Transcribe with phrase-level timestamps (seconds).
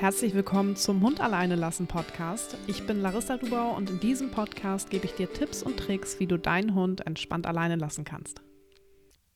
[0.00, 2.56] Herzlich willkommen zum Hund alleine lassen Podcast.
[2.68, 6.28] Ich bin Larissa Dubau und in diesem Podcast gebe ich dir Tipps und Tricks, wie
[6.28, 8.40] du deinen Hund entspannt alleine lassen kannst.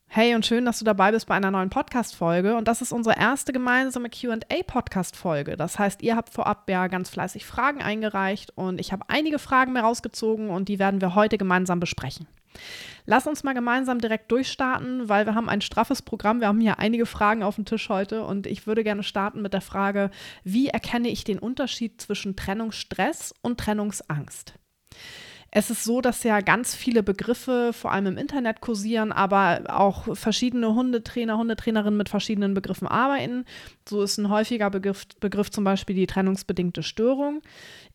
[0.07, 2.55] Hey und schön, dass du dabei bist bei einer neuen Podcast-Folge.
[2.55, 5.57] Und das ist unsere erste gemeinsame QA-Podcast-Folge.
[5.57, 9.73] Das heißt, ihr habt vorab ja ganz fleißig Fragen eingereicht und ich habe einige Fragen
[9.73, 12.29] mehr rausgezogen und die werden wir heute gemeinsam besprechen.
[13.05, 16.41] Lass uns mal gemeinsam direkt durchstarten, weil wir haben ein straffes Programm.
[16.41, 19.53] Wir haben hier einige Fragen auf dem Tisch heute und ich würde gerne starten mit
[19.53, 20.11] der Frage,
[20.45, 24.55] wie erkenne ich den Unterschied zwischen Trennungsstress und Trennungsangst?
[25.55, 30.17] Es ist so, dass ja ganz viele Begriffe vor allem im Internet kursieren, aber auch
[30.17, 33.45] verschiedene Hundetrainer, Hundetrainerinnen mit verschiedenen Begriffen arbeiten.
[33.87, 37.43] So ist ein häufiger Begriff, Begriff zum Beispiel die trennungsbedingte Störung.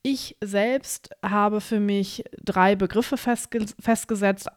[0.03, 4.49] Ich selbst habe für mich drei Begriffe festge festgesetzt,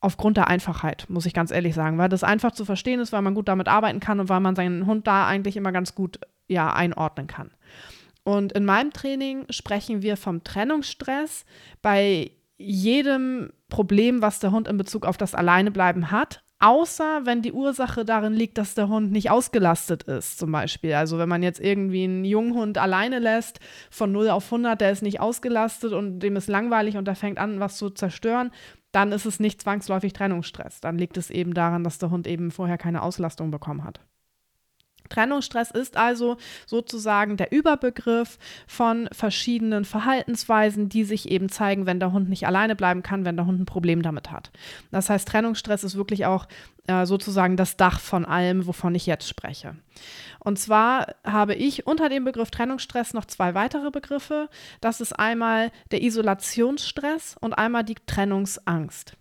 [0.00, 3.20] aufgrund der Einfachheit, muss ich ganz ehrlich sagen, weil das einfach zu verstehen ist, weil
[3.20, 6.18] man gut damit arbeiten kann und weil man seinen Hund da eigentlich immer ganz gut
[6.46, 7.50] ja, einordnen kann.
[8.24, 11.44] Und in meinem Training sprechen wir vom Trennungsstress
[11.82, 17.52] bei jedem Problem, was der Hund in Bezug auf das Alleinebleiben hat, außer wenn die
[17.52, 20.94] Ursache darin liegt, dass der Hund nicht ausgelastet ist, zum Beispiel.
[20.94, 25.02] Also wenn man jetzt irgendwie einen Junghund alleine lässt, von 0 auf 100, der ist
[25.02, 28.50] nicht ausgelastet und dem ist langweilig und der fängt an, was zu zerstören,
[28.90, 30.80] dann ist es nicht zwangsläufig Trennungsstress.
[30.80, 34.00] Dann liegt es eben daran, dass der Hund eben vorher keine Auslastung bekommen hat.
[35.08, 42.12] Trennungsstress ist also sozusagen der Überbegriff von verschiedenen Verhaltensweisen, die sich eben zeigen, wenn der
[42.12, 44.50] Hund nicht alleine bleiben kann, wenn der Hund ein Problem damit hat.
[44.90, 46.46] Das heißt, Trennungsstress ist wirklich auch
[46.86, 49.76] äh, sozusagen das Dach von allem, wovon ich jetzt spreche.
[50.40, 54.48] Und zwar habe ich unter dem Begriff Trennungsstress noch zwei weitere Begriffe.
[54.80, 59.16] Das ist einmal der Isolationsstress und einmal die Trennungsangst.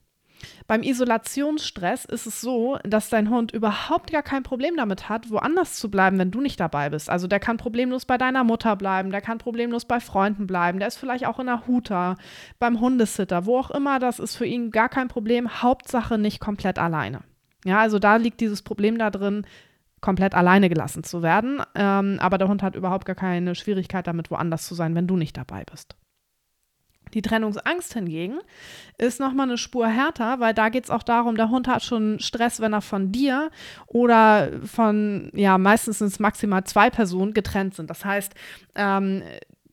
[0.67, 5.75] Beim Isolationsstress ist es so, dass dein Hund überhaupt gar kein Problem damit hat, woanders
[5.75, 7.09] zu bleiben, wenn du nicht dabei bist.
[7.09, 10.87] Also der kann problemlos bei deiner Mutter bleiben, der kann problemlos bei Freunden bleiben, der
[10.87, 12.15] ist vielleicht auch in der Huta,
[12.59, 15.61] beim Hundesitter, wo auch immer, das ist für ihn gar kein Problem.
[15.61, 17.21] Hauptsache nicht komplett alleine.
[17.65, 19.45] Ja, also da liegt dieses Problem da drin,
[20.01, 21.61] komplett alleine gelassen zu werden.
[21.75, 25.17] Ähm, aber der Hund hat überhaupt gar keine Schwierigkeit damit, woanders zu sein, wenn du
[25.17, 25.95] nicht dabei bist.
[27.13, 28.39] Die Trennungsangst hingegen
[28.97, 32.19] ist nochmal eine Spur härter, weil da geht es auch darum, der Hund hat schon
[32.19, 33.51] Stress, wenn er von dir
[33.87, 37.89] oder von, ja, meistens sind es maximal zwei Personen getrennt sind.
[37.89, 38.33] Das heißt,
[38.75, 39.23] ähm,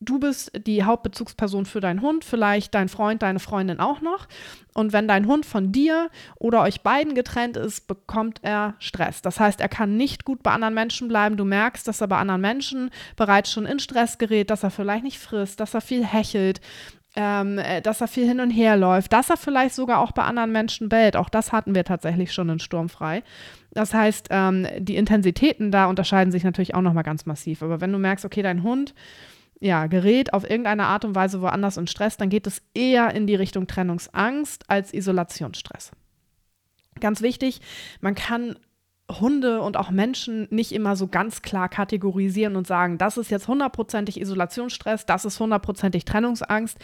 [0.05, 4.27] du bist die Hauptbezugsperson für deinen Hund, vielleicht dein Freund, deine Freundin auch noch.
[4.75, 9.23] Und wenn dein Hund von dir oder euch beiden getrennt ist, bekommt er Stress.
[9.23, 11.37] Das heißt, er kann nicht gut bei anderen Menschen bleiben.
[11.37, 15.05] Du merkst, dass er bei anderen Menschen bereits schon in Stress gerät, dass er vielleicht
[15.05, 16.61] nicht frisst, dass er viel hechelt,
[17.17, 20.23] ähm, äh, dass er viel hin und her läuft, dass er vielleicht sogar auch bei
[20.23, 21.17] anderen Menschen bellt.
[21.17, 23.23] Auch das hatten wir tatsächlich schon in Sturmfrei.
[23.73, 27.63] Das heißt, ähm, die Intensitäten da unterscheiden sich natürlich auch nochmal ganz massiv.
[27.63, 28.95] Aber wenn du merkst, okay, dein Hund
[29.61, 33.27] ja, gerät auf irgendeine Art und Weise woanders in Stress, dann geht es eher in
[33.27, 35.93] die Richtung Trennungsangst als Isolationsstress.
[37.01, 37.61] Ganz wichtig,
[38.01, 38.57] man kann
[39.11, 43.49] Hunde und auch Menschen nicht immer so ganz klar kategorisieren und sagen, das ist jetzt
[43.49, 46.79] hundertprozentig Isolationsstress, das ist hundertprozentig Trennungsangst.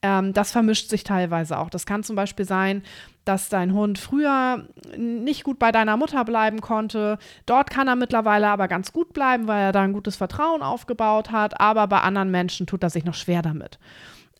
[0.00, 1.70] Ähm, das vermischt sich teilweise auch.
[1.70, 2.82] Das kann zum Beispiel sein,
[3.24, 7.18] dass dein Hund früher nicht gut bei deiner Mutter bleiben konnte.
[7.44, 11.32] Dort kann er mittlerweile aber ganz gut bleiben, weil er da ein gutes Vertrauen aufgebaut
[11.32, 11.60] hat.
[11.60, 13.78] Aber bei anderen Menschen tut er sich noch schwer damit.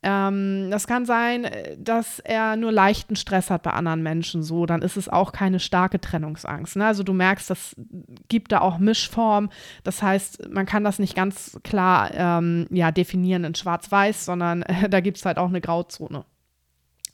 [0.06, 4.42] Ähm, das kann sein, äh, dass er nur leichten Stress hat bei anderen Menschen.
[4.42, 6.76] So, dann ist es auch keine starke Trennungsangst.
[6.76, 6.84] Ne?
[6.84, 7.74] Also du merkst, das
[8.28, 9.48] gibt da auch Mischform.
[9.82, 14.88] Das heißt, man kann das nicht ganz klar ähm, ja, definieren in Schwarz-Weiß, sondern äh,
[14.90, 16.26] da gibt es halt auch eine Grauzone.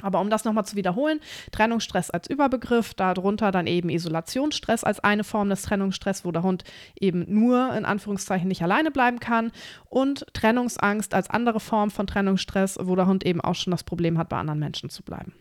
[0.02, 1.20] Aber um das nochmal zu wiederholen,
[1.52, 6.64] Trennungsstress als Überbegriff, darunter dann eben Isolationsstress als eine Form des Trennungsstress, wo der Hund
[6.98, 9.52] eben nur in Anführungszeichen nicht alleine bleiben kann
[9.88, 14.18] und Trennungsangst als andere Form von Trennungsstress, wo der Hund eben auch schon das Problem
[14.18, 15.32] hat, bei anderen Menschen zu bleiben.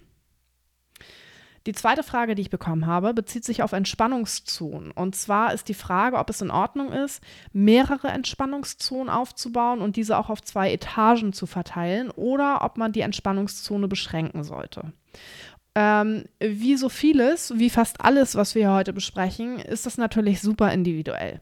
[1.70, 4.90] Die zweite Frage, die ich bekommen habe, bezieht sich auf Entspannungszonen.
[4.90, 7.22] Und zwar ist die Frage, ob es in Ordnung ist,
[7.54, 13.02] mehrere Entspannungszonen aufzubauen und diese auch auf zwei Etagen zu verteilen oder ob man die
[13.02, 14.94] Entspannungszone beschränken sollte.
[15.76, 20.74] Ähm, wie so vieles, wie fast alles, was wir heute besprechen, ist das natürlich super
[20.74, 21.40] individuell.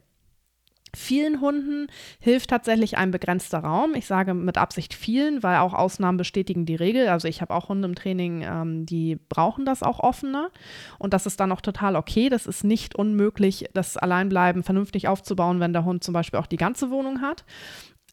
[0.98, 1.88] Vielen Hunden
[2.20, 3.94] hilft tatsächlich ein begrenzter Raum.
[3.94, 7.08] Ich sage mit Absicht vielen, weil auch Ausnahmen bestätigen die Regel.
[7.10, 10.50] Also ich habe auch Hunde im Training, ähm, die brauchen das auch offener.
[10.98, 12.30] Und das ist dann auch total okay.
[12.30, 16.58] Das ist nicht unmöglich, das Alleinbleiben vernünftig aufzubauen, wenn der Hund zum Beispiel auch die
[16.58, 17.46] ganze Wohnung hat.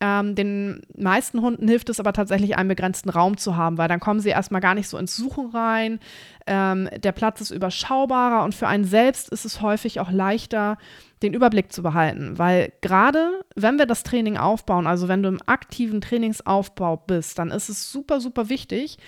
[0.01, 4.01] Ähm, den meisten Hunden hilft es aber tatsächlich, einen begrenzten Raum zu haben, weil dann
[4.01, 6.01] kommen sie erstmal gar nicht so ins Suchen rein.
[6.47, 10.79] Ähm, der Platz ist überschaubarer und für einen selbst ist es häufig auch leichter,
[11.23, 12.39] den Überblick zu behalten.
[12.39, 17.51] Weil gerade wenn wir das Training aufbauen, also wenn du im aktiven Trainingsaufbau bist, dann
[17.51, 18.99] ist es super, super wichtig,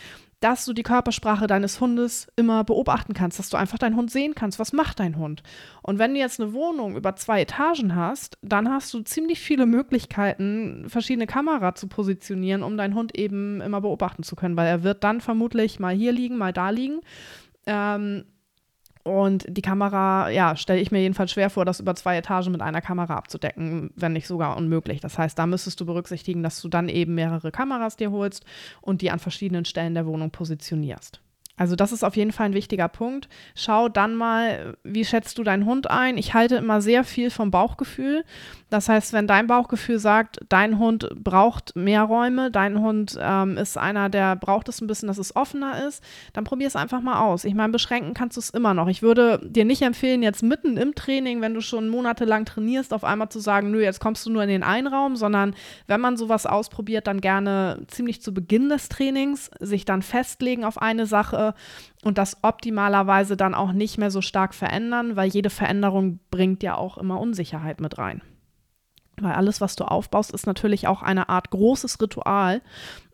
[0.40, 4.34] dass du die Körpersprache deines Hundes immer beobachten kannst, dass du einfach deinen Hund sehen
[4.34, 5.42] kannst, was macht dein Hund.
[5.82, 9.64] Und wenn du jetzt eine Wohnung über zwei Etagen hast, dann hast du ziemlich viele
[9.64, 14.82] Möglichkeiten, verschiedene Kameras zu positionieren, um deinen Hund eben immer beobachten zu können, weil er
[14.82, 17.00] wird dann vermutlich mal hier liegen, mal da liegen.
[17.66, 18.24] Ähm,
[19.06, 22.60] und die Kamera, ja, stelle ich mir jedenfalls schwer vor, das über zwei Etagen mit
[22.60, 24.98] einer Kamera abzudecken, wenn nicht sogar unmöglich.
[25.00, 28.44] Das heißt, da müsstest du berücksichtigen, dass du dann eben mehrere Kameras dir holst
[28.80, 31.20] und die an verschiedenen Stellen der Wohnung positionierst.
[31.56, 33.28] Also das ist auf jeden Fall ein wichtiger Punkt.
[33.54, 36.18] Schau dann mal, wie schätzt du deinen Hund ein?
[36.18, 38.24] Ich halte immer sehr viel vom Bauchgefühl.
[38.68, 43.78] Das heißt, wenn dein Bauchgefühl sagt, dein Hund braucht mehr Räume, dein Hund ähm, ist
[43.78, 47.20] einer, der braucht es ein bisschen, dass es offener ist, dann probier es einfach mal
[47.20, 47.44] aus.
[47.44, 48.88] Ich meine, beschränken kannst du es immer noch.
[48.88, 53.04] Ich würde dir nicht empfehlen, jetzt mitten im Training, wenn du schon monatelang trainierst, auf
[53.04, 55.54] einmal zu sagen, nö, jetzt kommst du nur in den einen Raum, sondern
[55.86, 60.82] wenn man sowas ausprobiert, dann gerne ziemlich zu Beginn des Trainings sich dann festlegen auf
[60.82, 61.45] eine Sache
[62.04, 66.76] und das optimalerweise dann auch nicht mehr so stark verändern, weil jede Veränderung bringt ja
[66.76, 68.22] auch immer Unsicherheit mit rein.
[69.18, 72.60] Weil alles, was du aufbaust, ist natürlich auch eine Art großes Ritual,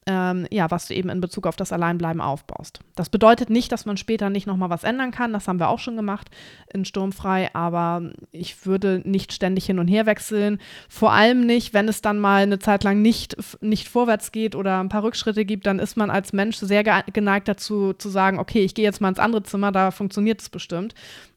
[0.07, 2.81] ähm, ja, was du eben in Bezug auf das Alleinbleiben aufbaust.
[2.97, 5.33] Das bedeutet nicht, dass man später nicht nochmal was ändern kann.
[5.33, 6.29] Das haben wir auch schon gemacht
[6.73, 10.59] in Sturmfrei, aber ich würde nicht ständig hin und her wechseln.
[10.89, 14.81] Vor allem nicht, wenn es dann mal eine Zeit lang nicht, nicht vorwärts geht oder
[14.81, 18.65] ein paar Rückschritte gibt, dann ist man als Mensch sehr geneigt dazu zu sagen, okay,
[18.65, 20.95] ich gehe jetzt mal ins andere Zimmer, da funktioniert es bestimmt.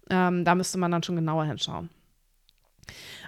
[0.10, 1.90] Ähm, da müsste man dann schon genauer hinschauen.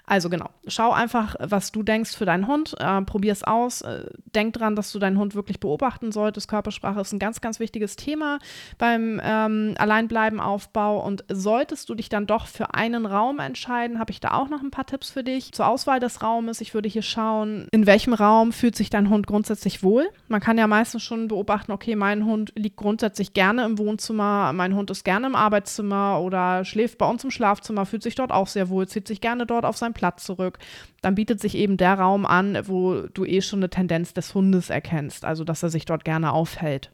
[0.10, 3.82] Also genau, schau einfach, was du denkst für deinen Hund, äh, probier es aus.
[3.82, 6.48] Äh, denk dran, dass du deinen Hund wirklich beobachten solltest.
[6.48, 8.40] Körpersprache ist ein ganz, ganz wichtiges Thema
[8.78, 11.06] beim ähm, Alleinbleiben-Aufbau.
[11.06, 14.62] Und solltest du dich dann doch für einen Raum entscheiden, habe ich da auch noch
[14.62, 16.62] ein paar Tipps für dich zur Auswahl des Raumes.
[16.62, 20.08] Ich würde hier schauen, in welchem Raum fühlt sich dein Hund grundsätzlich wohl.
[20.30, 24.74] Man kann ja meistens schon beobachten, okay, mein Hund liegt grundsätzlich gerne im Wohnzimmer, mein
[24.74, 28.48] Hund ist gerne im Arbeitszimmer oder schläft bei uns im Schlafzimmer, fühlt sich dort auch
[28.48, 30.60] sehr wohl, zieht sich gerne dort auf sein Platz zurück,
[31.02, 34.70] dann bietet sich eben der Raum an, wo du eh schon eine Tendenz des Hundes
[34.70, 36.92] erkennst, also dass er sich dort gerne aufhält.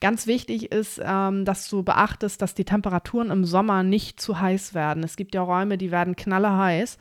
[0.00, 4.72] Ganz wichtig ist, ähm, dass du beachtest, dass die Temperaturen im Sommer nicht zu heiß
[4.72, 5.02] werden.
[5.02, 6.98] Es gibt ja Räume, die werden knalleheiß.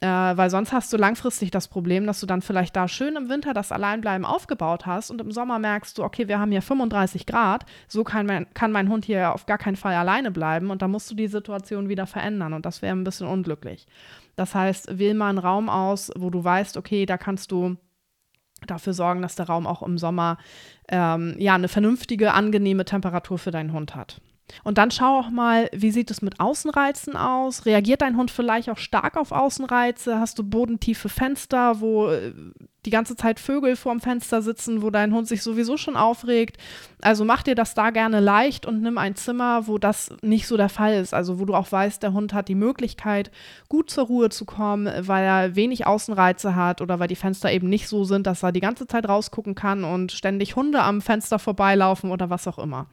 [0.00, 3.30] Äh, weil sonst hast du langfristig das Problem, dass du dann vielleicht da schön im
[3.30, 7.24] Winter das Alleinbleiben aufgebaut hast und im Sommer merkst du, okay, wir haben hier 35
[7.24, 10.82] Grad, so kann mein, kann mein Hund hier auf gar keinen Fall alleine bleiben und
[10.82, 13.86] da musst du die Situation wieder verändern und das wäre ein bisschen unglücklich.
[14.36, 17.76] Das heißt, wähl mal einen Raum aus, wo du weißt, okay, da kannst du
[18.66, 20.38] dafür sorgen, dass der Raum auch im Sommer
[20.88, 24.20] ähm, ja eine vernünftige, angenehme Temperatur für deinen Hund hat.
[24.62, 27.66] Und dann schau auch mal, wie sieht es mit Außenreizen aus?
[27.66, 30.18] Reagiert dein Hund vielleicht auch stark auf Außenreize?
[30.18, 32.32] Hast du bodentiefe Fenster, wo äh,
[32.84, 36.58] die ganze Zeit Vögel vorm Fenster sitzen, wo dein Hund sich sowieso schon aufregt?
[37.00, 40.56] Also mach dir das da gerne leicht und nimm ein Zimmer, wo das nicht so
[40.56, 41.14] der Fall ist.
[41.14, 43.30] Also wo du auch weißt, der Hund hat die Möglichkeit,
[43.68, 47.68] gut zur Ruhe zu kommen, weil er wenig Außenreize hat oder weil die Fenster eben
[47.68, 51.38] nicht so sind, dass er die ganze Zeit rausgucken kann und ständig Hunde am Fenster
[51.38, 52.86] vorbeilaufen oder was auch immer.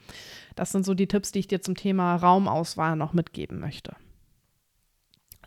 [0.55, 3.95] Das sind so die Tipps, die ich dir zum Thema Raumauswahl noch mitgeben möchte.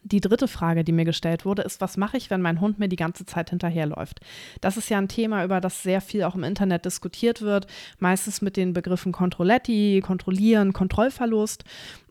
[0.07, 2.89] Die dritte Frage, die mir gestellt wurde, ist, was mache ich, wenn mein Hund mir
[2.89, 4.21] die ganze Zeit hinterherläuft?
[4.61, 7.67] Das ist ja ein Thema, über das sehr viel auch im Internet diskutiert wird,
[7.99, 11.65] meistens mit den Begriffen Controletti, Kontrollieren, Kontrollverlust.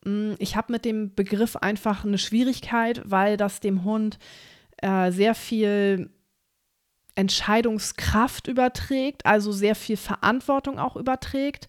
[0.06, 4.18] Mm, ich habe mit dem Begriff einfach eine Schwierigkeit, weil das dem Hund
[4.78, 6.10] äh, sehr viel
[7.16, 11.68] Entscheidungskraft überträgt, also sehr viel Verantwortung auch überträgt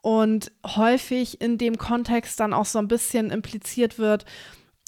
[0.00, 4.24] und häufig in dem Kontext dann auch so ein bisschen impliziert wird,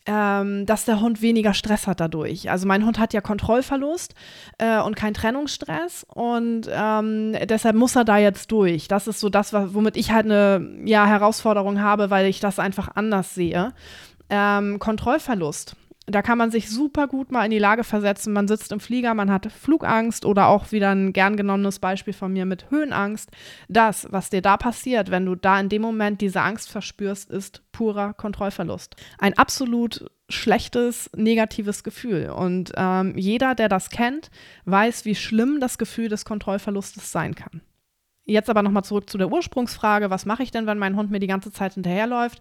[0.06, 2.50] ähm, dass der Hund weniger Stress hat dadurch.
[2.50, 4.14] Also mein Hund hat ja Kontrollverlust
[4.56, 8.88] äh, und keinen Trennungsstress und ähm, deshalb muss er da jetzt durch.
[8.88, 12.88] Das ist so das, womit ich halt eine ja, Herausforderung habe, weil ich das einfach
[12.94, 13.74] anders sehe.
[14.30, 15.76] Ähm, Kontrollverlust
[16.08, 18.32] da kann man sich super gut mal in die Lage versetzen.
[18.32, 22.32] Man sitzt im Flieger, man hat Flugangst oder auch wieder ein gern genommenes Beispiel von
[22.32, 23.30] mir mit Höhenangst.
[23.68, 27.62] Das, was dir da passiert, wenn du da in dem Moment diese Angst verspürst, ist
[27.72, 28.96] purer Kontrollverlust.
[29.18, 32.30] Ein absolut schlechtes, negatives Gefühl.
[32.30, 34.30] Und ähm, jeder, der das kennt,
[34.64, 37.60] weiß, wie schlimm das Gefühl des Kontrollverlustes sein kann.
[38.24, 41.18] Jetzt aber nochmal zurück zu der Ursprungsfrage, was mache ich denn, wenn mein Hund mir
[41.18, 42.40] die ganze Zeit hinterherläuft?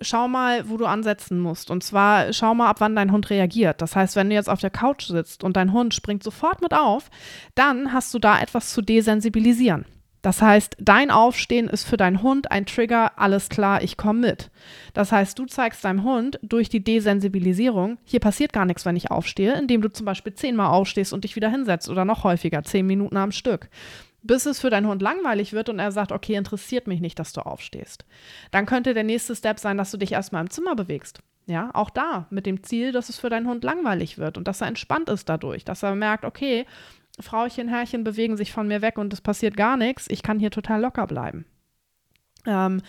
[0.00, 1.70] Schau mal, wo du ansetzen musst.
[1.70, 3.82] Und zwar schau mal, ab wann dein Hund reagiert.
[3.82, 6.74] Das heißt, wenn du jetzt auf der Couch sitzt und dein Hund springt sofort mit
[6.74, 7.10] auf,
[7.54, 9.84] dann hast du da etwas zu desensibilisieren.
[10.22, 14.50] Das heißt, dein Aufstehen ist für deinen Hund ein Trigger, alles klar, ich komme mit.
[14.92, 19.10] Das heißt, du zeigst deinem Hund durch die Desensibilisierung, hier passiert gar nichts, wenn ich
[19.10, 22.86] aufstehe, indem du zum Beispiel zehnmal aufstehst und dich wieder hinsetzt oder noch häufiger, zehn
[22.86, 23.70] Minuten am Stück.
[24.22, 27.32] Bis es für deinen Hund langweilig wird und er sagt, okay, interessiert mich nicht, dass
[27.32, 28.04] du aufstehst.
[28.50, 31.20] Dann könnte der nächste Step sein, dass du dich erstmal im Zimmer bewegst.
[31.46, 34.60] Ja, auch da mit dem Ziel, dass es für deinen Hund langweilig wird und dass
[34.60, 36.66] er entspannt ist dadurch, dass er merkt, okay,
[37.18, 40.06] Frauchen, Herrchen bewegen sich von mir weg und es passiert gar nichts.
[40.08, 41.44] Ich kann hier total locker bleiben.
[42.46, 42.82] Ähm,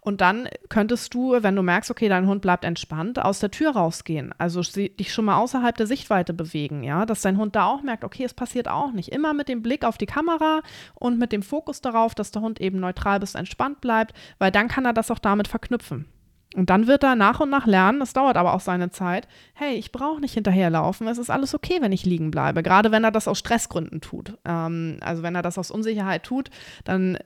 [0.00, 3.70] und dann könntest du, wenn du merkst, okay, dein Hund bleibt entspannt, aus der Tür
[3.70, 4.34] rausgehen.
[4.38, 8.04] Also dich schon mal außerhalb der Sichtweite bewegen, ja, dass dein Hund da auch merkt,
[8.04, 9.12] okay, es passiert auch nicht.
[9.12, 10.62] Immer mit dem Blick auf die Kamera
[10.94, 14.68] und mit dem Fokus darauf, dass der Hund eben neutral bis entspannt bleibt, weil dann
[14.68, 16.06] kann er das auch damit verknüpfen.
[16.54, 19.74] Und dann wird er nach und nach lernen, das dauert aber auch seine Zeit, hey,
[19.74, 22.62] ich brauche nicht hinterherlaufen, es ist alles okay, wenn ich liegen bleibe.
[22.62, 24.38] Gerade wenn er das aus Stressgründen tut.
[24.46, 26.48] Ähm, also wenn er das aus Unsicherheit tut,
[26.84, 27.18] dann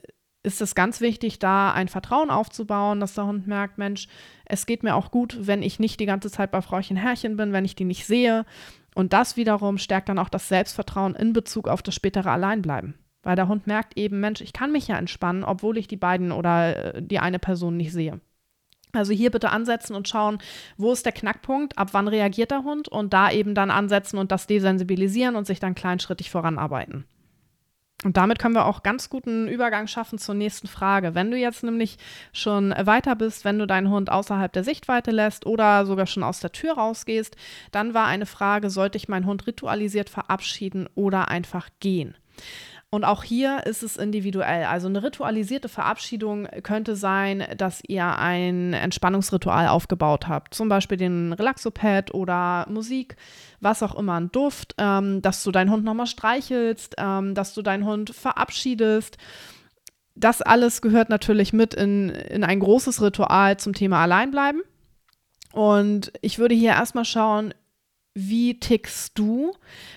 [0.42, 4.08] ist es ganz wichtig, da ein Vertrauen aufzubauen, dass der Hund merkt, Mensch,
[4.46, 7.52] es geht mir auch gut, wenn ich nicht die ganze Zeit bei Frauchen Herrchen bin,
[7.52, 8.46] wenn ich die nicht sehe.
[8.94, 12.94] Und das wiederum stärkt dann auch das Selbstvertrauen in Bezug auf das spätere Alleinbleiben.
[13.22, 16.32] Weil der Hund merkt eben, Mensch, ich kann mich ja entspannen, obwohl ich die beiden
[16.32, 18.20] oder äh, die eine Person nicht sehe.
[18.92, 20.38] Also hier bitte ansetzen und schauen,
[20.76, 24.32] wo ist der Knackpunkt, ab wann reagiert der Hund und da eben dann ansetzen und
[24.32, 27.04] das desensibilisieren und sich dann kleinschrittig voranarbeiten.
[28.02, 31.14] Und damit können wir auch ganz guten Übergang schaffen zur nächsten Frage.
[31.14, 31.98] Wenn du jetzt nämlich
[32.32, 36.40] schon weiter bist, wenn du deinen Hund außerhalb der Sichtweite lässt oder sogar schon aus
[36.40, 37.36] der Tür rausgehst,
[37.72, 42.16] dann war eine Frage, sollte ich meinen Hund ritualisiert verabschieden oder einfach gehen?
[42.92, 44.64] Und auch hier ist es individuell.
[44.64, 50.54] Also eine ritualisierte Verabschiedung könnte sein, dass ihr ein Entspannungsritual aufgebaut habt.
[50.54, 53.14] Zum Beispiel den Relaxopad oder Musik,
[53.60, 57.62] was auch immer, ein Duft, ähm, dass du deinen Hund nochmal streichelst, ähm, dass du
[57.62, 59.18] deinen Hund verabschiedest.
[60.16, 64.62] Das alles gehört natürlich mit in, in ein großes Ritual zum Thema Alleinbleiben.
[65.52, 67.54] Und ich würde hier erstmal schauen,
[68.14, 69.52] wie tickst du?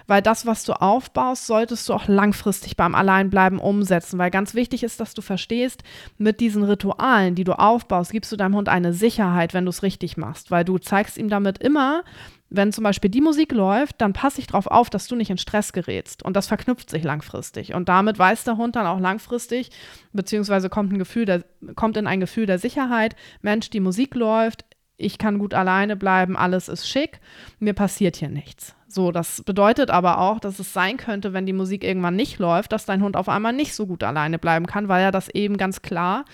[0.05, 4.19] Weil das, was du aufbaust, solltest du auch langfristig beim Alleinbleiben umsetzen.
[4.19, 5.83] Weil ganz wichtig ist, dass du verstehst,
[6.17, 9.81] mit diesen Ritualen, die du aufbaust, gibst du deinem Hund eine Sicherheit, wenn du es
[9.81, 10.51] richtig machst.
[10.51, 12.03] Weil du zeigst ihm damit immer,
[12.51, 15.39] wenn zum Beispiel die Musik läuft, dann passe ich darauf auf, dass du nicht in
[15.39, 16.21] Stress gerätst.
[16.21, 17.73] Und das verknüpft sich langfristig.
[17.73, 19.71] Und damit weiß der Hund dann auch langfristig,
[20.11, 21.43] beziehungsweise kommt, ein Gefühl der,
[21.75, 24.65] kommt in ein Gefühl der Sicherheit, Mensch, die Musik läuft,
[25.03, 27.19] ich kann gut alleine bleiben, alles ist schick,
[27.59, 28.75] mir passiert hier nichts.
[28.87, 32.71] So, das bedeutet aber auch, dass es sein könnte, wenn die Musik irgendwann nicht läuft,
[32.71, 35.57] dass dein Hund auf einmal nicht so gut alleine bleiben kann, weil er das eben
[35.57, 36.25] ganz klar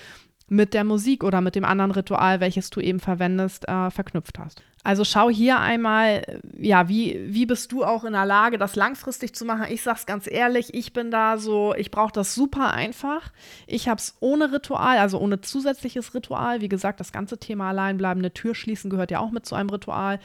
[0.49, 4.63] mit der Musik oder mit dem anderen Ritual, welches du eben verwendest, äh, verknüpft hast.
[4.83, 9.35] Also schau hier einmal, ja, wie, wie bist du auch in der Lage, das langfristig
[9.35, 9.65] zu machen?
[9.69, 13.31] Ich sag's ganz ehrlich, ich bin da so, ich brauche das super einfach.
[13.67, 16.61] Ich habe es ohne Ritual, also ohne zusätzliches Ritual.
[16.61, 20.19] Wie gesagt, das ganze Thema alleinbleibende Tür schließen gehört ja auch mit zu einem Ritual.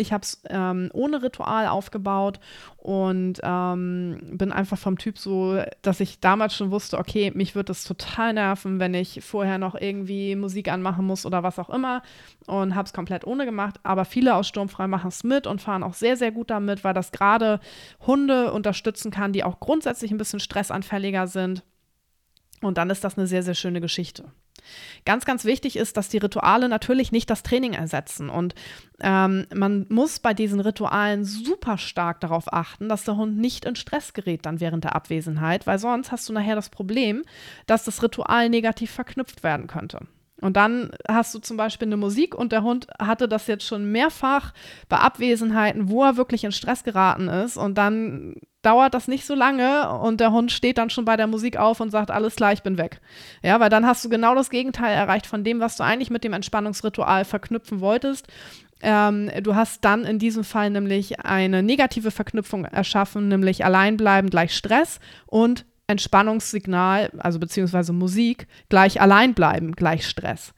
[0.00, 2.40] Ich habe es ähm, ohne Ritual aufgebaut
[2.78, 7.68] und ähm, bin einfach vom Typ so, dass ich damals schon wusste, okay, mich wird
[7.70, 12.02] es total nerven, wenn ich vorher noch irgendwie Musik anmachen muss oder was auch immer
[12.46, 13.78] und habe es komplett ohne gemacht.
[13.82, 16.94] Aber viele aus Sturmfrei machen es mit und fahren auch sehr, sehr gut damit, weil
[16.94, 17.60] das gerade
[18.06, 21.62] Hunde unterstützen kann, die auch grundsätzlich ein bisschen stressanfälliger sind.
[22.62, 24.32] Und dann ist das eine sehr, sehr schöne Geschichte.
[25.04, 28.28] Ganz, ganz wichtig ist, dass die Rituale natürlich nicht das Training ersetzen.
[28.30, 28.54] Und
[29.00, 33.76] ähm, man muss bei diesen Ritualen super stark darauf achten, dass der Hund nicht in
[33.76, 37.22] Stress gerät dann während der Abwesenheit, weil sonst hast du nachher das Problem,
[37.66, 40.06] dass das Ritual negativ verknüpft werden könnte.
[40.40, 43.92] Und dann hast du zum Beispiel eine Musik und der Hund hatte das jetzt schon
[43.92, 44.52] mehrfach
[44.88, 47.56] bei Abwesenheiten, wo er wirklich in Stress geraten ist.
[47.56, 51.26] Und dann dauert das nicht so lange und der Hund steht dann schon bei der
[51.26, 53.00] Musik auf und sagt, alles klar, ich bin weg.
[53.42, 56.24] Ja, weil dann hast du genau das Gegenteil erreicht von dem, was du eigentlich mit
[56.24, 58.26] dem Entspannungsritual verknüpfen wolltest.
[58.82, 64.56] Ähm, du hast dann in diesem Fall nämlich eine negative Verknüpfung erschaffen, nämlich Alleinbleiben gleich
[64.56, 70.54] Stress und Entspannungssignal, also beziehungsweise Musik, gleich Alleinbleiben gleich Stress.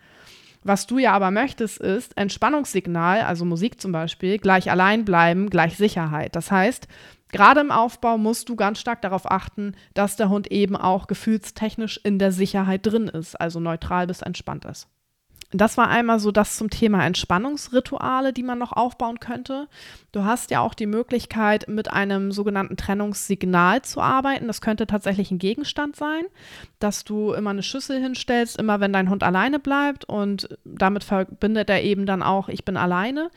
[0.65, 6.37] Was du ja aber möchtest, ist Entspannungssignal, also Musik zum Beispiel, gleich Alleinbleiben gleich Sicherheit.
[6.37, 6.87] Das heißt,
[7.33, 11.99] Gerade im Aufbau musst du ganz stark darauf achten, dass der Hund eben auch gefühlstechnisch
[12.05, 14.89] in der Sicherheit drin ist, also neutral bis entspannt ist.
[15.55, 19.69] Das war einmal so das zum Thema Entspannungsrituale, die man noch aufbauen könnte.
[20.11, 24.47] Du hast ja auch die Möglichkeit, mit einem sogenannten Trennungssignal zu arbeiten.
[24.47, 26.25] Das könnte tatsächlich ein Gegenstand sein,
[26.79, 31.69] dass du immer eine Schüssel hinstellst, immer wenn dein Hund alleine bleibt und damit verbindet
[31.69, 33.31] er eben dann auch, ich bin alleine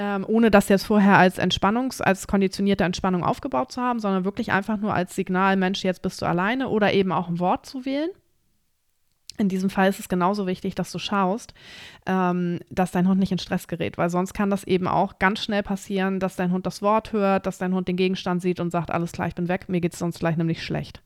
[0.00, 4.50] ähm, ohne das jetzt vorher als Entspannungs-, als konditionierte Entspannung aufgebaut zu haben, sondern wirklich
[4.50, 7.84] einfach nur als Signal, Mensch, jetzt bist du alleine oder eben auch ein Wort zu
[7.84, 8.08] wählen.
[9.36, 11.52] In diesem Fall ist es genauso wichtig, dass du schaust,
[12.06, 15.44] ähm, dass dein Hund nicht in Stress gerät, weil sonst kann das eben auch ganz
[15.44, 18.70] schnell passieren, dass dein Hund das Wort hört, dass dein Hund den Gegenstand sieht und
[18.70, 21.02] sagt, alles klar, ich bin weg, mir geht es sonst gleich nämlich schlecht.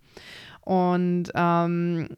[0.61, 2.11] Und ähm,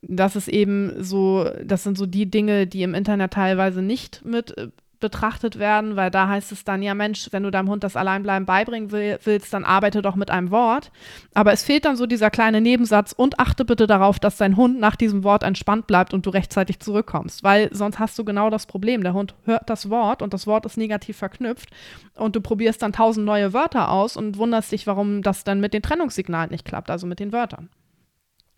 [0.00, 4.56] das ist eben so, das sind so die Dinge, die im Internet teilweise nicht mit
[4.56, 4.68] äh,
[5.04, 8.46] betrachtet werden, weil da heißt es dann, ja Mensch, wenn du deinem Hund das Alleinbleiben
[8.46, 10.90] beibringen will, willst, dann arbeite doch mit einem Wort.
[11.34, 14.80] Aber es fehlt dann so dieser kleine Nebensatz und achte bitte darauf, dass dein Hund
[14.80, 18.64] nach diesem Wort entspannt bleibt und du rechtzeitig zurückkommst, weil sonst hast du genau das
[18.64, 19.02] Problem.
[19.02, 21.68] Der Hund hört das Wort und das Wort ist negativ verknüpft
[22.14, 25.74] und du probierst dann tausend neue Wörter aus und wunderst dich, warum das dann mit
[25.74, 27.68] den Trennungssignalen nicht klappt, also mit den Wörtern.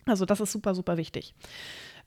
[0.05, 1.33] Also das ist super, super wichtig.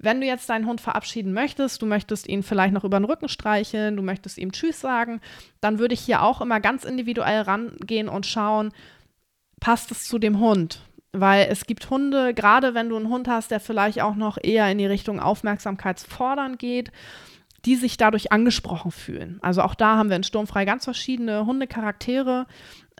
[0.02, 3.28] Wenn du jetzt deinen Hund verabschieden möchtest, du möchtest ihn vielleicht noch über den Rücken
[3.28, 5.20] streicheln, du möchtest ihm Tschüss sagen,
[5.60, 8.72] dann würde ich hier auch immer ganz individuell rangehen und schauen,
[9.60, 10.80] passt es zu dem Hund?
[11.12, 14.70] Weil es gibt Hunde, gerade wenn du einen Hund hast, der vielleicht auch noch eher
[14.70, 16.92] in die Richtung aufmerksamkeitsfordern geht,
[17.66, 19.38] die sich dadurch angesprochen fühlen.
[19.42, 22.46] Also auch da haben wir in Sturmfrei ganz verschiedene Hundecharaktere.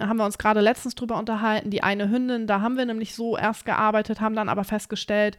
[0.01, 1.71] Haben wir uns gerade letztens drüber unterhalten.
[1.71, 5.39] Die eine Hündin, da haben wir nämlich so erst gearbeitet, haben dann aber festgestellt,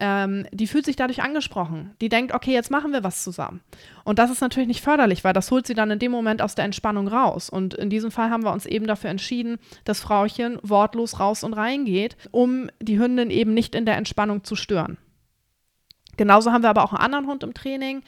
[0.00, 1.94] ähm, die fühlt sich dadurch angesprochen.
[2.00, 3.60] Die denkt, okay, jetzt machen wir was zusammen.
[4.02, 6.54] Und das ist natürlich nicht förderlich, weil das holt sie dann in dem Moment aus
[6.54, 7.50] der Entspannung raus.
[7.50, 11.52] Und in diesem Fall haben wir uns eben dafür entschieden, dass Frauchen wortlos raus und
[11.52, 14.96] rein geht, um die Hündin eben nicht in der Entspannung zu stören.
[16.16, 18.02] Genauso haben wir aber auch einen anderen Hund im Training.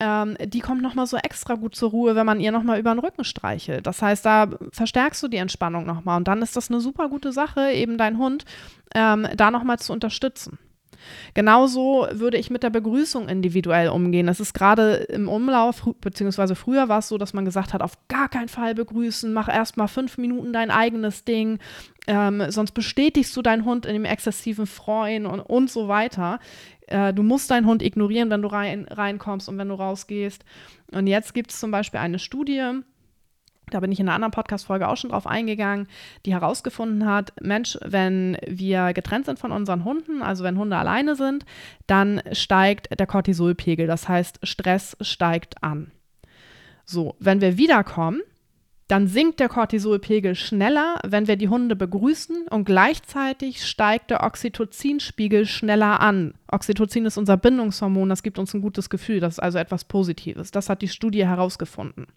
[0.00, 3.00] Ähm, die kommt nochmal so extra gut zur Ruhe, wenn man ihr nochmal über den
[3.00, 3.86] Rücken streichelt.
[3.86, 6.16] Das heißt, da verstärkst du die Entspannung nochmal.
[6.16, 8.44] Und dann ist das eine super gute Sache, eben deinen Hund
[8.94, 10.58] ähm, da nochmal zu unterstützen.
[11.34, 14.28] Genauso würde ich mit der Begrüßung individuell umgehen.
[14.28, 17.94] Es ist gerade im Umlauf, beziehungsweise früher war es so, dass man gesagt hat, auf
[18.08, 21.58] gar keinen Fall begrüßen, mach erst mal fünf Minuten dein eigenes Ding,
[22.06, 26.40] ähm, sonst bestätigst du deinen Hund in dem exzessiven Freuen und, und so weiter.
[26.90, 30.44] Äh, du musst deinen Hund ignorieren, wenn du rein, reinkommst und wenn du rausgehst.
[30.92, 32.82] Und jetzt gibt es zum Beispiel eine Studie,
[33.70, 35.86] da bin ich in einer anderen Podcast-Folge auch schon drauf eingegangen,
[36.26, 41.14] die herausgefunden hat, Mensch, wenn wir getrennt sind von unseren Hunden, also wenn Hunde alleine
[41.14, 41.46] sind,
[41.86, 45.92] dann steigt der Cortisolpegel, das heißt, Stress steigt an.
[46.84, 48.20] So, wenn wir wiederkommen,
[48.90, 55.46] dann sinkt der Cortisolpegel schneller, wenn wir die Hunde begrüßen und gleichzeitig steigt der Oxytocinspiegel
[55.46, 56.34] schneller an.
[56.50, 60.50] Oxytocin ist unser Bindungshormon, das gibt uns ein gutes Gefühl, das ist also etwas Positives.
[60.50, 62.08] Das hat die Studie herausgefunden.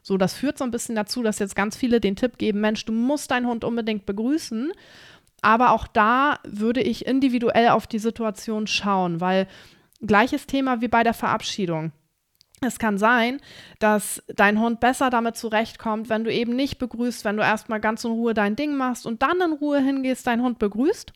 [0.00, 2.86] So, das führt so ein bisschen dazu, dass jetzt ganz viele den Tipp geben, Mensch,
[2.86, 4.72] du musst deinen Hund unbedingt begrüßen.
[5.42, 9.46] Aber auch da würde ich individuell auf die Situation schauen, weil
[10.00, 11.92] gleiches Thema wie bei der Verabschiedung.
[12.62, 13.40] Es kann sein,
[13.78, 18.04] dass dein Hund besser damit zurechtkommt, wenn du eben nicht begrüßt, wenn du erstmal ganz
[18.04, 21.12] in Ruhe dein Ding machst und dann in Ruhe hingehst, deinen Hund begrüßt.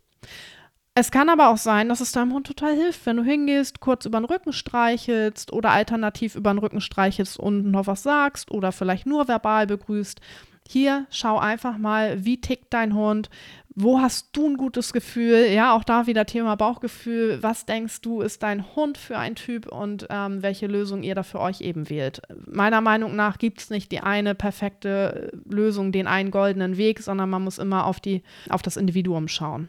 [0.94, 4.04] Es kann aber auch sein, dass es deinem Hund total hilft, wenn du hingehst, kurz
[4.04, 8.70] über den Rücken streichelst oder alternativ über den Rücken streichelst und noch was sagst oder
[8.70, 10.20] vielleicht nur verbal begrüßt.
[10.68, 13.30] Hier schau einfach mal, wie tickt dein Hund,
[13.74, 15.46] wo hast du ein gutes Gefühl?
[15.52, 17.42] Ja, auch da wieder Thema Bauchgefühl.
[17.42, 21.22] Was denkst du, ist dein Hund für ein Typ und ähm, welche Lösung ihr da
[21.22, 22.20] für euch eben wählt?
[22.46, 27.30] Meiner Meinung nach gibt es nicht die eine perfekte Lösung, den einen goldenen Weg, sondern
[27.30, 29.68] man muss immer auf, die, auf das Individuum schauen.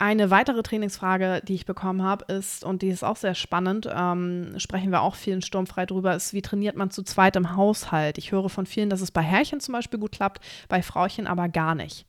[0.00, 4.54] Eine weitere Trainingsfrage, die ich bekommen habe, ist, und die ist auch sehr spannend, ähm,
[4.58, 8.16] sprechen wir auch vielen sturmfrei drüber, ist, wie trainiert man zu zweit im Haushalt?
[8.16, 11.48] Ich höre von vielen, dass es bei Herrchen zum Beispiel gut klappt, bei Frauchen aber
[11.48, 12.06] gar nicht.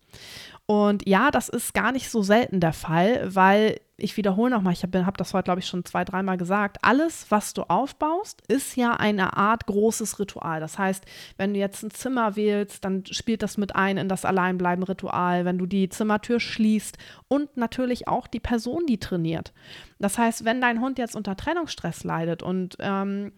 [0.70, 4.84] Und ja, das ist gar nicht so selten der Fall, weil ich wiederhole nochmal, ich
[4.84, 8.76] habe hab das heute, glaube ich, schon zwei, dreimal gesagt, alles, was du aufbaust, ist
[8.76, 10.60] ja eine Art großes Ritual.
[10.60, 11.06] Das heißt,
[11.38, 15.58] wenn du jetzt ein Zimmer wählst, dann spielt das mit ein in das Alleinbleiben-Ritual, wenn
[15.58, 19.54] du die Zimmertür schließt und natürlich auch die Person, die trainiert.
[19.98, 23.32] Das heißt, wenn dein Hund jetzt unter Trennungsstress leidet und ähm,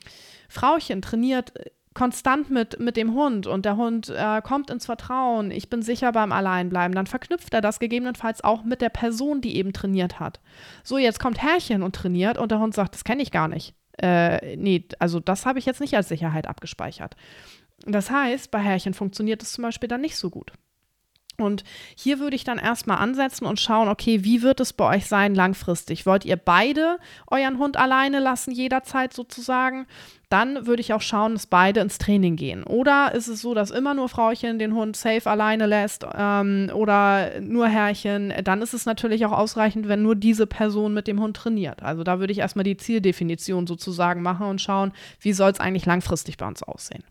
[0.50, 1.54] Frauchen trainiert
[1.94, 6.12] konstant mit, mit dem Hund und der Hund äh, kommt ins Vertrauen, ich bin sicher
[6.12, 10.40] beim Alleinbleiben, dann verknüpft er das gegebenenfalls auch mit der Person, die eben trainiert hat.
[10.84, 13.76] So, jetzt kommt Herrchen und trainiert und der Hund sagt, das kenne ich gar nicht.
[14.02, 17.16] Äh, nee, also das habe ich jetzt nicht als Sicherheit abgespeichert.
[17.86, 20.54] Das heißt, bei Herrchen funktioniert es zum Beispiel dann nicht so gut.
[21.38, 21.63] Und
[21.96, 25.34] hier würde ich dann erstmal ansetzen und schauen, okay, wie wird es bei euch sein
[25.34, 26.06] langfristig?
[26.06, 29.88] Wollt ihr beide euren Hund alleine lassen, jederzeit sozusagen?
[30.30, 32.63] Dann würde ich auch schauen, dass beide ins Training gehen.
[32.63, 37.41] Oder ist es so, dass immer nur Frauchen den Hund safe alleine lässt ähm, oder
[37.41, 38.34] nur Herrchen?
[38.44, 41.84] Dann ist es natürlich auch ausreichend, wenn nur diese Person mit dem Hund trainiert.
[41.84, 45.86] Also da würde ich erstmal die Zieldefinition sozusagen machen und schauen, wie soll es eigentlich
[45.86, 47.04] langfristig bei uns aussehen.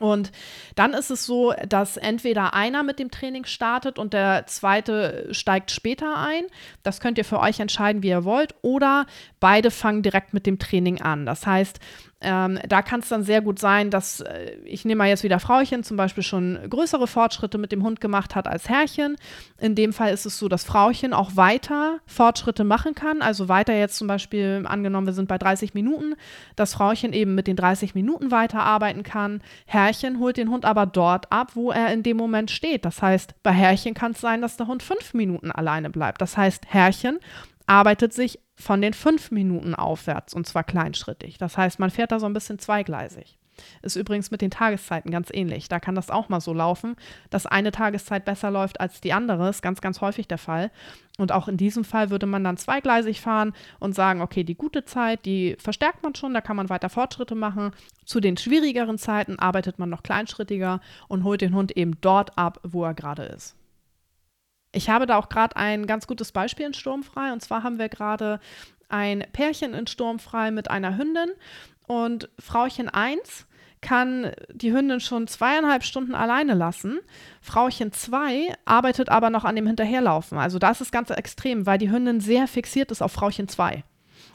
[0.00, 0.32] Und
[0.74, 5.70] dann ist es so, dass entweder einer mit dem Training startet und der zweite steigt
[5.70, 6.44] später ein.
[6.82, 8.54] Das könnt ihr für euch entscheiden, wie ihr wollt.
[8.62, 9.06] Oder
[9.38, 11.26] beide fangen direkt mit dem Training an.
[11.26, 11.78] Das heißt,
[12.22, 15.40] ähm, da kann es dann sehr gut sein, dass äh, ich nehme mal jetzt wieder
[15.40, 19.16] Frauchen zum Beispiel schon größere Fortschritte mit dem Hund gemacht hat als Herrchen.
[19.58, 23.22] In dem Fall ist es so, dass Frauchen auch weiter Fortschritte machen kann.
[23.22, 26.14] Also weiter jetzt zum Beispiel angenommen, wir sind bei 30 Minuten,
[26.56, 29.40] dass Frauchen eben mit den 30 Minuten weiterarbeiten kann.
[29.64, 32.84] Herrchen holt den Hund aber dort ab, wo er in dem Moment steht.
[32.84, 36.20] Das heißt, bei Herrchen kann es sein, dass der Hund fünf Minuten alleine bleibt.
[36.20, 37.18] Das heißt, Herrchen
[37.70, 41.38] arbeitet sich von den fünf Minuten aufwärts und zwar kleinschrittig.
[41.38, 43.38] Das heißt, man fährt da so ein bisschen zweigleisig.
[43.82, 45.68] Ist übrigens mit den Tageszeiten ganz ähnlich.
[45.68, 46.96] Da kann das auch mal so laufen,
[47.28, 49.48] dass eine Tageszeit besser läuft als die andere.
[49.50, 50.72] Ist ganz, ganz häufig der Fall.
[51.16, 54.84] Und auch in diesem Fall würde man dann zweigleisig fahren und sagen, okay, die gute
[54.84, 57.70] Zeit, die verstärkt man schon, da kann man weiter Fortschritte machen.
[58.04, 62.58] Zu den schwierigeren Zeiten arbeitet man noch kleinschrittiger und holt den Hund eben dort ab,
[62.64, 63.54] wo er gerade ist.
[64.72, 67.32] Ich habe da auch gerade ein ganz gutes Beispiel in Sturmfrei.
[67.32, 68.40] Und zwar haben wir gerade
[68.88, 71.30] ein Pärchen in Sturmfrei mit einer Hündin.
[71.86, 73.46] Und Frauchen 1
[73.80, 77.00] kann die Hündin schon zweieinhalb Stunden alleine lassen.
[77.40, 80.38] Frauchen 2 arbeitet aber noch an dem Hinterherlaufen.
[80.38, 83.82] Also das ist ganz extrem, weil die Hündin sehr fixiert ist auf Frauchen 2.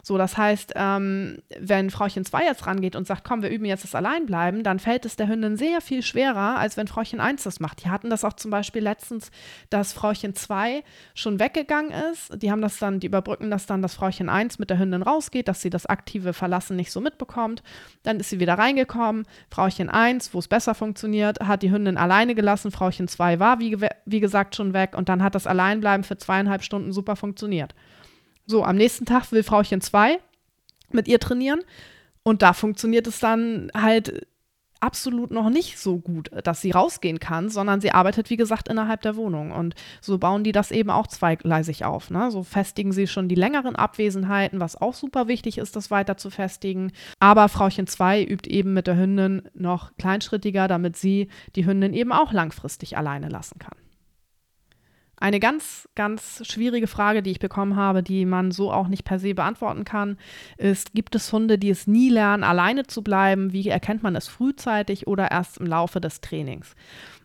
[0.05, 3.83] So, das heißt, ähm, wenn Frauchen 2 jetzt rangeht und sagt, komm, wir üben jetzt
[3.83, 7.59] das Alleinbleiben, dann fällt es der Hündin sehr viel schwerer, als wenn Frauchen 1 das
[7.59, 7.83] macht.
[7.83, 9.31] Die hatten das auch zum Beispiel letztens,
[9.71, 10.83] dass Frauchen 2
[11.15, 12.39] schon weggegangen ist.
[12.39, 15.47] Die haben das dann, die überbrücken das dann, dass Frauchen 1 mit der Hündin rausgeht,
[15.47, 17.63] dass sie das aktive Verlassen nicht so mitbekommt.
[18.03, 19.25] Dann ist sie wieder reingekommen.
[19.49, 22.69] Frauchen 1, wo es besser funktioniert, hat die Hündin alleine gelassen.
[22.69, 26.61] Frauchen 2 war, wie, wie gesagt, schon weg und dann hat das Alleinbleiben für zweieinhalb
[26.61, 27.73] Stunden super funktioniert.
[28.45, 30.19] So, am nächsten Tag will Frauchen 2
[30.91, 31.61] mit ihr trainieren
[32.23, 34.27] und da funktioniert es dann halt
[34.79, 39.01] absolut noch nicht so gut, dass sie rausgehen kann, sondern sie arbeitet, wie gesagt, innerhalb
[39.01, 39.51] der Wohnung.
[39.51, 42.11] Und so bauen die das eben auch zweigleisig auf.
[42.11, 42.29] Ne?
[42.29, 46.29] So festigen sie schon die längeren Abwesenheiten, was auch super wichtig ist, das weiter zu
[46.29, 46.91] festigen.
[47.19, 52.11] Aber Frauchen 2 übt eben mit der Hündin noch kleinschrittiger, damit sie die Hündin eben
[52.11, 53.84] auch langfristig alleine lassen kann.
[55.17, 59.19] Eine ganz, ganz schwierige Frage, die ich bekommen habe, die man so auch nicht per
[59.19, 60.17] se beantworten kann,
[60.57, 63.53] ist, gibt es Hunde, die es nie lernen, alleine zu bleiben?
[63.53, 66.75] Wie erkennt man es frühzeitig oder erst im Laufe des Trainings?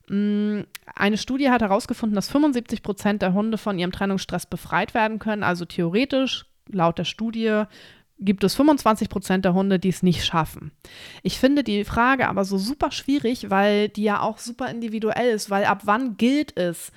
[0.09, 0.61] Mm,
[0.95, 5.43] eine Studie hat herausgefunden, dass 75 Prozent der Hunde von ihrem Trennungsstress befreit werden können.
[5.43, 7.65] Also theoretisch, laut der Studie,
[8.21, 10.73] gibt es 25 Prozent der Hunde, die es nicht schaffen.
[11.23, 15.51] Ich finde die Frage aber so super schwierig, weil die ja auch super individuell ist,
[15.51, 16.93] weil ab wann gilt es,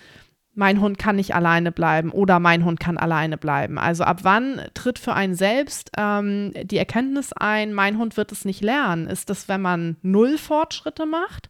[0.56, 3.78] mein Hund kann nicht alleine bleiben oder mein Hund kann alleine bleiben.
[3.78, 8.46] Also ab wann tritt für einen selbst ähm, die Erkenntnis ein, mein Hund wird es
[8.46, 9.08] nicht lernen?
[9.08, 11.50] Ist das, wenn man null Fortschritte macht?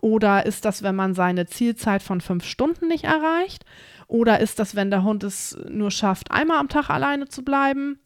[0.00, 3.64] Oder ist das, wenn man seine Zielzeit von fünf Stunden nicht erreicht?
[4.06, 8.00] Oder ist das, wenn der Hund es nur schafft, einmal am Tag alleine zu bleiben?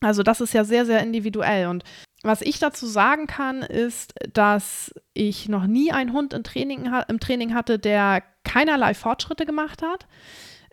[0.00, 1.66] Also das ist ja sehr, sehr individuell.
[1.66, 1.82] Und
[2.22, 7.20] was ich dazu sagen kann, ist, dass ich noch nie einen Hund im Training, im
[7.20, 10.06] Training hatte, der keinerlei Fortschritte gemacht hat.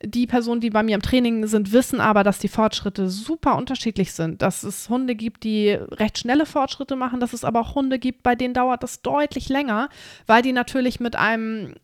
[0.04, 4.12] Die Personen, die bei mir im Training sind, wissen aber, dass die Fortschritte super unterschiedlich
[4.12, 4.42] sind.
[4.42, 8.24] Dass es Hunde gibt, die recht schnelle Fortschritte machen, dass es aber auch Hunde gibt,
[8.24, 9.90] bei denen dauert das deutlich länger,
[10.28, 11.76] weil die natürlich mit einem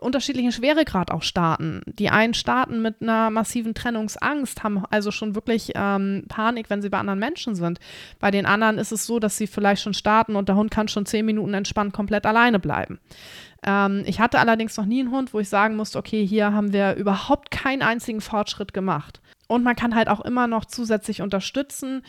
[0.00, 1.82] unterschiedlichen Schweregrad auch starten.
[1.86, 6.88] Die einen starten mit einer massiven Trennungsangst, haben also schon wirklich ähm, Panik, wenn sie
[6.88, 7.78] bei anderen Menschen sind.
[8.18, 10.88] Bei den anderen ist es so, dass sie vielleicht schon starten und der Hund kann
[10.88, 13.00] schon zehn Minuten entspannt komplett alleine bleiben.
[13.64, 16.72] Ähm, ich hatte allerdings noch nie einen Hund, wo ich sagen musste, okay, hier haben
[16.72, 19.20] wir überhaupt keinen einzigen Fortschritt gemacht.
[19.50, 22.02] Und man kann halt auch immer noch zusätzlich unterstützen.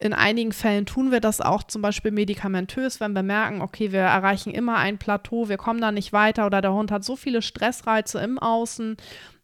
[0.00, 4.00] In einigen Fällen tun wir das auch zum Beispiel medikamentös, wenn wir merken, okay, wir
[4.00, 7.40] erreichen immer ein Plateau, wir kommen da nicht weiter oder der Hund hat so viele
[7.40, 8.96] Stressreize im Außen,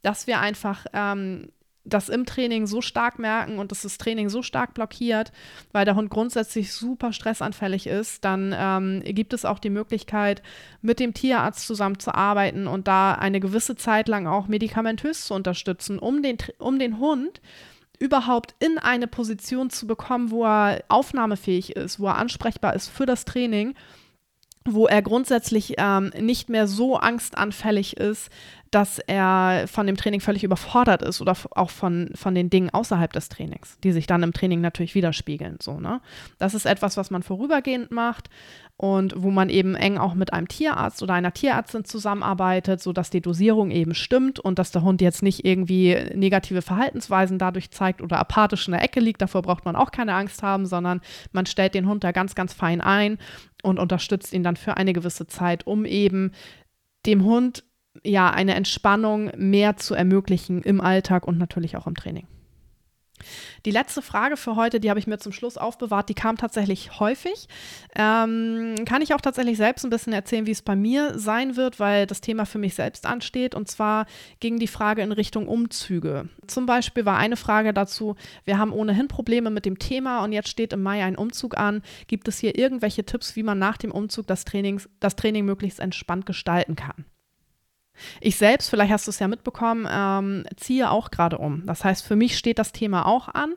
[0.02, 1.52] dass wir einfach ähm,
[1.84, 5.32] das im Training so stark merken und dass das Training so stark blockiert,
[5.72, 10.42] weil der Hund grundsätzlich super stressanfällig ist, dann ähm, gibt es auch die Möglichkeit,
[10.80, 16.22] mit dem Tierarzt zusammenzuarbeiten und da eine gewisse Zeit lang auch medikamentös zu unterstützen, um
[16.22, 17.40] den, um den Hund
[17.98, 23.06] überhaupt in eine Position zu bekommen, wo er aufnahmefähig ist, wo er ansprechbar ist für
[23.06, 23.74] das Training
[24.66, 28.30] wo er grundsätzlich ähm, nicht mehr so angstanfällig ist,
[28.74, 33.12] dass er von dem Training völlig überfordert ist oder auch von, von den Dingen außerhalb
[33.12, 35.58] des Trainings, die sich dann im Training natürlich widerspiegeln.
[35.62, 36.00] So, ne?
[36.38, 38.30] Das ist etwas, was man vorübergehend macht
[38.76, 43.20] und wo man eben eng auch mit einem Tierarzt oder einer Tierärztin zusammenarbeitet, sodass die
[43.20, 48.18] Dosierung eben stimmt und dass der Hund jetzt nicht irgendwie negative Verhaltensweisen dadurch zeigt oder
[48.18, 49.22] apathisch in der Ecke liegt.
[49.22, 52.52] Davor braucht man auch keine Angst haben, sondern man stellt den Hund da ganz, ganz
[52.52, 53.18] fein ein
[53.62, 56.32] und unterstützt ihn dann für eine gewisse Zeit, um eben
[57.06, 57.62] dem Hund
[58.02, 62.26] ja eine Entspannung mehr zu ermöglichen im Alltag und natürlich auch im Training.
[63.64, 67.00] Die letzte Frage für heute, die habe ich mir zum Schluss aufbewahrt, die kam tatsächlich
[67.00, 67.48] häufig.
[67.94, 71.80] Ähm, kann ich auch tatsächlich selbst ein bisschen erzählen, wie es bei mir sein wird,
[71.80, 73.54] weil das Thema für mich selbst ansteht.
[73.54, 74.07] Und zwar
[74.40, 76.28] ging die Frage in Richtung Umzüge.
[76.46, 80.48] Zum Beispiel war eine Frage dazu, wir haben ohnehin Probleme mit dem Thema und jetzt
[80.48, 81.83] steht im Mai ein Umzug an.
[82.07, 85.80] Gibt es hier irgendwelche Tipps, wie man nach dem Umzug das, Trainings, das Training möglichst
[85.80, 87.07] entspannt gestalten kann?
[88.20, 91.64] Ich selbst, vielleicht hast du es ja mitbekommen, ähm, ziehe auch gerade um.
[91.66, 93.54] Das heißt, für mich steht das Thema auch an.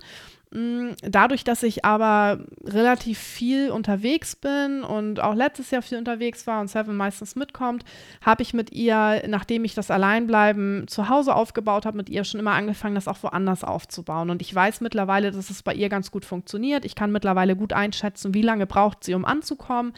[0.52, 6.47] Mm, dadurch, dass ich aber relativ viel unterwegs bin und auch letztes Jahr viel unterwegs
[6.47, 7.84] war und Seven meistens mitkommt,
[8.21, 12.39] habe ich mit ihr, nachdem ich das Alleinbleiben zu Hause aufgebaut habe, mit ihr schon
[12.39, 14.30] immer angefangen, das auch woanders aufzubauen.
[14.30, 16.86] Und ich weiß mittlerweile, dass es bei ihr ganz gut funktioniert.
[16.86, 19.93] Ich kann mittlerweile gut einschätzen, wie lange braucht sie, um anzukommen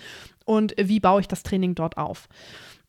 [0.46, 2.28] und wie baue ich das Training dort auf.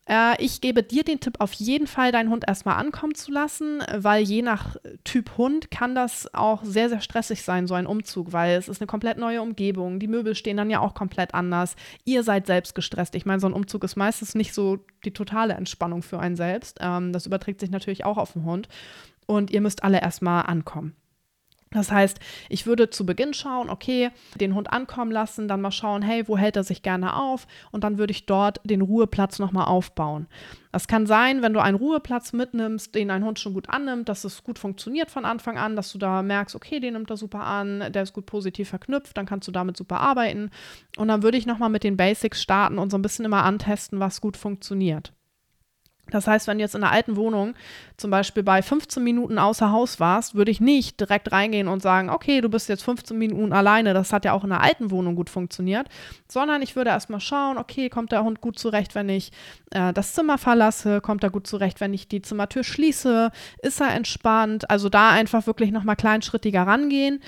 [0.07, 3.83] Äh, ich gebe dir den Tipp, auf jeden Fall deinen Hund erstmal ankommen zu lassen,
[3.95, 8.33] weil je nach Typ Hund kann das auch sehr, sehr stressig sein, so ein Umzug,
[8.33, 10.01] weil es ist eine komplett neue Umgebung.
[10.01, 11.77] Die Möbel stehen dann ja auch komplett anders.
[12.05, 13.15] Ihr seid selbst gestresst.
[13.15, 16.79] Ich meine, so ein Umzug ist meistens nicht so die totale Entspannung für einen selbst.
[16.81, 18.69] Ähm, das überträgt sich natürlich auch auf den Hund.
[19.27, 20.97] Und ihr müsst alle erstmal ankommen.
[21.73, 26.03] Das heißt, ich würde zu Beginn schauen, okay, den Hund ankommen lassen, dann mal schauen,
[26.03, 27.47] hey, wo hält er sich gerne auf?
[27.71, 30.27] Und dann würde ich dort den Ruheplatz nochmal aufbauen.
[30.73, 34.25] Das kann sein, wenn du einen Ruheplatz mitnimmst, den ein Hund schon gut annimmt, dass
[34.25, 37.43] es gut funktioniert von Anfang an, dass du da merkst, okay, den nimmt er super
[37.43, 40.51] an, der ist gut positiv verknüpft, dann kannst du damit super arbeiten.
[40.97, 44.01] Und dann würde ich nochmal mit den Basics starten und so ein bisschen immer antesten,
[44.01, 45.13] was gut funktioniert.
[46.11, 47.55] Das heißt, wenn du jetzt in einer alten Wohnung
[47.96, 52.11] zum Beispiel bei 15 Minuten außer Haus warst, würde ich nicht direkt reingehen und sagen,
[52.11, 53.94] okay, du bist jetzt 15 Minuten alleine.
[53.94, 55.88] Das hat ja auch in einer alten Wohnung gut funktioniert.
[56.29, 59.33] Sondern ich würde erstmal schauen, okay, kommt der Hund gut zurecht, wenn ich
[59.70, 61.01] äh, das Zimmer verlasse?
[61.01, 63.31] Kommt er gut zurecht, wenn ich die Zimmertür schließe?
[63.62, 64.70] Ist er entspannt?
[64.70, 67.20] Also da einfach wirklich nochmal kleinschrittiger rangehen.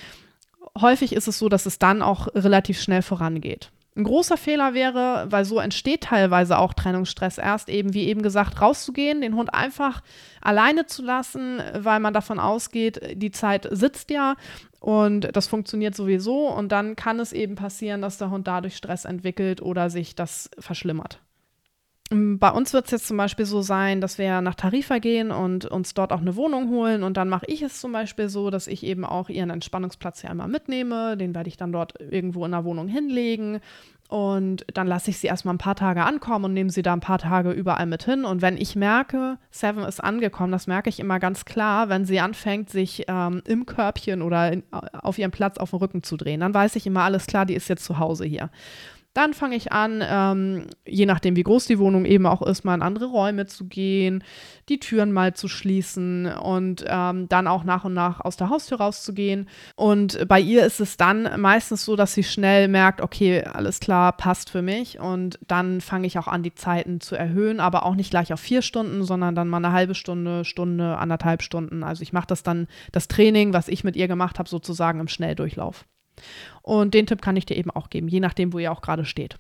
[0.81, 3.71] Häufig ist es so, dass es dann auch relativ schnell vorangeht.
[3.95, 8.61] Ein großer Fehler wäre, weil so entsteht teilweise auch Trennungsstress erst eben, wie eben gesagt,
[8.61, 10.03] rauszugehen, den Hund einfach
[10.41, 14.37] alleine zu lassen, weil man davon ausgeht, die Zeit sitzt ja
[14.81, 19.05] und das funktioniert sowieso und dann kann es eben passieren, dass der Hund dadurch Stress
[19.05, 21.21] entwickelt oder sich das verschlimmert.
[22.13, 25.65] Bei uns wird es jetzt zum Beispiel so sein, dass wir nach Tarifa gehen und
[25.65, 27.03] uns dort auch eine Wohnung holen.
[27.03, 30.31] Und dann mache ich es zum Beispiel so, dass ich eben auch ihren Entspannungsplatz hier
[30.31, 31.17] einmal mitnehme.
[31.17, 33.61] Den werde ich dann dort irgendwo in der Wohnung hinlegen.
[34.13, 37.01] Und dann lasse ich sie erstmal ein paar Tage ankommen und nehme sie da ein
[37.01, 38.27] paar Tage überall mit hin.
[38.27, 42.21] Und wenn ich merke, Seven ist angekommen, das merke ich immer ganz klar, wenn sie
[42.21, 46.41] anfängt, sich ähm, im Körbchen oder in, auf ihrem Platz auf den Rücken zu drehen,
[46.41, 48.51] dann weiß ich immer, alles klar, die ist jetzt zu Hause hier.
[49.15, 52.75] Dann fange ich an, ähm, je nachdem, wie groß die Wohnung eben auch ist, mal
[52.75, 54.25] in andere Räume zu gehen,
[54.71, 58.79] die Türen mal zu schließen und ähm, dann auch nach und nach aus der Haustür
[58.79, 59.51] rauszugehen.
[59.77, 64.13] Und bei ihr ist es dann meistens so, dass sie schnell merkt, okay, alles klar,
[64.13, 64.99] passt für mich.
[64.99, 68.41] Und dann fange ich auch an, die Zeiten zu erhöhen, aber auch nicht gleich auf
[68.41, 71.83] vier Stunden, sondern dann mal eine halbe Stunde, Stunde, anderthalb Stunden.
[71.83, 75.09] Also ich mache das dann, das Training, was ich mit ihr gemacht habe, sozusagen im
[75.09, 75.85] Schnelldurchlauf.
[76.63, 79.05] Und den Tipp kann ich dir eben auch geben, je nachdem, wo ihr auch gerade
[79.05, 79.37] steht.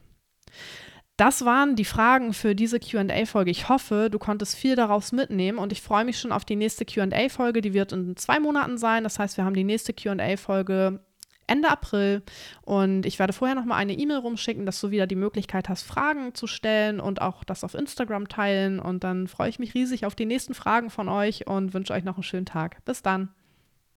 [1.16, 3.50] Das waren die Fragen für diese QA-Folge.
[3.50, 6.85] Ich hoffe, du konntest viel daraus mitnehmen und ich freue mich schon auf die nächste
[6.85, 7.61] QA-Folge.
[7.61, 9.04] Die wird in zwei Monaten sein.
[9.04, 11.00] Das heißt, wir haben die nächste QA-Folge
[11.46, 12.22] Ende April
[12.62, 15.82] und ich werde vorher noch mal eine E-Mail rumschicken, dass du wieder die Möglichkeit hast,
[15.82, 18.80] Fragen zu stellen und auch das auf Instagram teilen.
[18.80, 22.04] Und dann freue ich mich riesig auf die nächsten Fragen von euch und wünsche euch
[22.04, 22.82] noch einen schönen Tag.
[22.85, 23.28] Bis dann.